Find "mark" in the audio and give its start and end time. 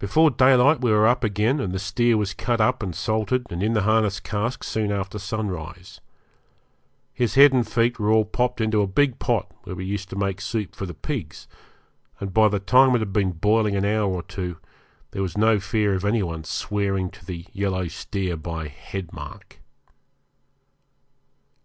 19.12-19.60